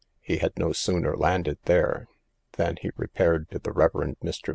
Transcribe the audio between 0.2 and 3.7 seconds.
He had no sooner landed there, than he repaired to